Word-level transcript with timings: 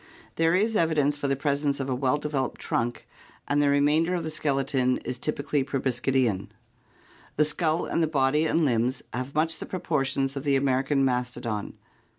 There 0.35 0.55
is 0.55 0.75
evidence 0.75 1.15
for 1.15 1.27
the 1.27 1.35
presence 1.35 1.79
of 1.79 1.87
a 1.87 1.93
well 1.93 2.17
developed 2.17 2.59
trunk 2.59 3.07
and 3.47 3.61
the 3.61 3.69
remainder 3.69 4.15
of 4.15 4.23
the 4.23 4.31
skeleton 4.31 4.97
is 5.05 5.19
typi 5.19 5.47
c 5.47 5.59
a 5.59 5.61
1 5.61 5.61
1 5.61 5.61
y 5.61 5.61
proboscidean. 5.63 6.47
The 7.35 7.45
skull 7.45 7.85
and 7.85 8.01
the 8.01 8.07
body 8.07 8.45
and 8.47 8.65
limbs 8.65 9.03
have 9.13 9.35
much 9.35 9.59
the 9.59 9.67
proportions 9.67 10.35
of 10.35 10.43
the 10.43 10.55
American 10.55 11.05
mastodon. 11.05 11.73